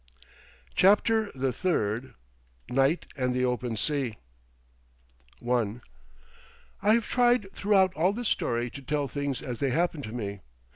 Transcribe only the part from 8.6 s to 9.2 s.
to tell